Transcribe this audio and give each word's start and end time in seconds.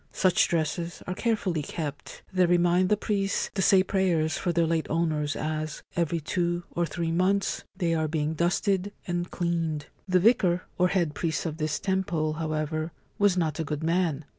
Such 0.13 0.47
dresses 0.47 1.03
are 1.05 1.13
carefully 1.13 1.61
kept; 1.61 2.23
they 2.33 2.47
remind 2.47 2.89
the 2.89 2.97
priests 2.97 3.51
to 3.53 3.61
say 3.61 3.83
prayers 3.83 4.35
for 4.35 4.51
their 4.51 4.65
late 4.65 4.87
owners 4.89 5.35
as, 5.35 5.83
every 5.95 6.19
two 6.19 6.63
or 6.71 6.87
three 6.87 7.11
months, 7.11 7.65
they 7.77 7.93
are 7.93 8.07
being 8.07 8.33
dusted 8.33 8.93
and 9.05 9.29
cleaned. 9.29 9.85
The 10.07 10.19
Vicar 10.19 10.63
or 10.79 10.87
Head 10.87 11.13
Priest 11.13 11.45
of 11.45 11.57
this 11.57 11.77
temple, 11.79 12.33
however, 12.33 12.91
was 13.19 13.37
not 13.37 13.59
a 13.59 13.63
good 13.63 13.83
man. 13.83 14.25